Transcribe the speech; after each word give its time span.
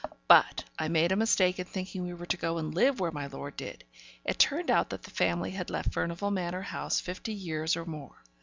But 0.27 0.63
I 0.79 0.87
made 0.87 1.11
a 1.11 1.15
mistake 1.15 1.59
in 1.59 1.65
thinking 1.65 2.01
we 2.03 2.15
were 2.15 2.25
to 2.25 2.35
go 2.35 2.57
and 2.57 2.73
live 2.73 2.99
where 2.99 3.11
my 3.11 3.27
lord 3.27 3.55
did. 3.55 3.83
It 4.25 4.39
turned 4.39 4.71
out 4.71 4.89
that 4.89 5.03
the 5.03 5.11
family 5.11 5.51
had 5.51 5.69
left 5.69 5.93
Furnivall 5.93 6.31
Manor 6.31 6.63
House 6.63 6.99
fifty 6.99 7.33
years 7.33 7.75
or 7.77 7.85
more. 7.85 8.23